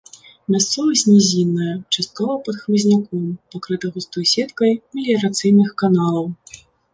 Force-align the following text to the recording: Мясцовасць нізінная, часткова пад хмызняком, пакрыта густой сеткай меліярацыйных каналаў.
Мясцовасць 0.53 1.03
нізінная, 1.09 1.73
часткова 1.97 2.37
пад 2.47 2.55
хмызняком, 2.61 3.27
пакрыта 3.57 3.85
густой 3.99 4.25
сеткай 4.33 4.71
меліярацыйных 4.97 5.69
каналаў. 5.85 6.27